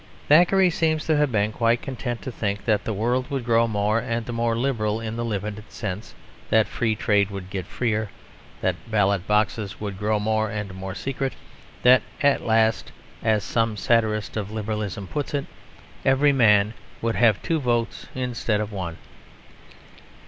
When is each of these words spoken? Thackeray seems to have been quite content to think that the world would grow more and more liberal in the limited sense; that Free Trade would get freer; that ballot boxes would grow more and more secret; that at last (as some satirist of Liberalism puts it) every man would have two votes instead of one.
Thackeray 0.29 0.71
seems 0.71 1.05
to 1.05 1.15
have 1.17 1.31
been 1.31 1.51
quite 1.51 1.83
content 1.83 2.23
to 2.23 2.31
think 2.31 2.65
that 2.65 2.85
the 2.85 2.91
world 2.93 3.29
would 3.29 3.45
grow 3.45 3.67
more 3.67 3.99
and 3.99 4.27
more 4.33 4.55
liberal 4.57 4.99
in 4.99 5.15
the 5.15 5.23
limited 5.23 5.71
sense; 5.71 6.15
that 6.49 6.67
Free 6.67 6.95
Trade 6.95 7.29
would 7.29 7.51
get 7.51 7.67
freer; 7.67 8.09
that 8.61 8.89
ballot 8.89 9.27
boxes 9.27 9.79
would 9.79 9.99
grow 9.99 10.19
more 10.19 10.49
and 10.49 10.73
more 10.73 10.95
secret; 10.95 11.33
that 11.83 12.01
at 12.23 12.41
last 12.41 12.91
(as 13.21 13.43
some 13.43 13.77
satirist 13.77 14.37
of 14.37 14.49
Liberalism 14.49 15.05
puts 15.05 15.35
it) 15.35 15.45
every 16.03 16.33
man 16.33 16.73
would 17.03 17.13
have 17.17 17.39
two 17.43 17.59
votes 17.59 18.07
instead 18.15 18.59
of 18.59 18.71
one. 18.71 18.97